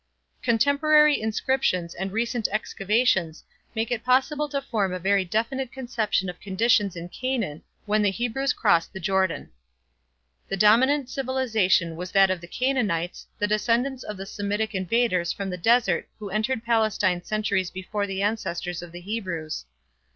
Contemporary 0.41 1.21
inscriptions 1.21 1.93
and 1.93 2.11
recent 2.11 2.47
excavations 2.51 3.43
make 3.75 3.91
it 3.91 4.03
possible 4.03 4.49
to 4.49 4.59
form 4.59 4.91
a 4.93 4.97
very 4.97 5.23
definite 5.23 5.71
conception 5.71 6.27
of 6.27 6.39
conditions 6.39 6.95
in 6.95 7.07
Canaan 7.07 7.61
when 7.85 8.01
the 8.01 8.09
Hebrews 8.09 8.51
crossed 8.51 8.93
the 8.93 8.99
Jordan. 8.99 9.51
The 10.47 10.57
dominant 10.57 11.07
civilization 11.11 11.95
was 11.95 12.09
that 12.13 12.31
of 12.31 12.41
the 12.41 12.47
Canaanites, 12.47 13.27
the 13.37 13.45
descendants 13.45 14.01
of 14.01 14.17
the 14.17 14.25
Semitic 14.25 14.73
invaders 14.73 15.31
from 15.31 15.51
the 15.51 15.55
desert 15.57 16.09
who 16.17 16.31
entered 16.31 16.63
Palestine 16.65 17.21
centuries 17.23 17.69
before 17.69 18.07
the 18.07 18.23
ancestors 18.23 18.81
of 18.81 18.91
the 18.91 19.01
Hebrews. 19.01 19.65